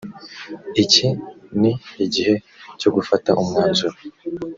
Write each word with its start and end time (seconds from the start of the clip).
iki 0.83 1.07
ni 1.59 1.71
igihe 2.05 2.33
cyo 2.79 2.89
gufata 2.95 3.29
umwanzuro 3.41 3.95